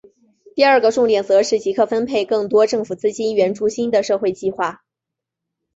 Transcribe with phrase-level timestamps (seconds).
[0.55, 4.83] 第二个重点则是即刻分配更多政府资金援助新的社会计画。